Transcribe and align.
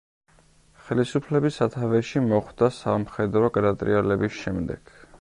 ხელისუფლების 0.85 1.59
სათავეში 1.61 2.25
მოხვდა 2.31 2.73
სამხედრო 2.81 3.55
გადატრიალების 3.59 4.39
შემდეგ. 4.45 4.97